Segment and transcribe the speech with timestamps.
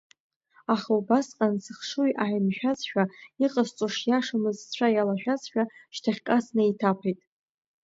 [0.73, 3.03] Аха убасҟан сыхшыҩ ааимшәазшәа,
[3.45, 5.63] иҟасҵо шиашамыз сцәа иалашәазшәа
[5.95, 7.19] шьҭахьҟа снеиҭаԥеит.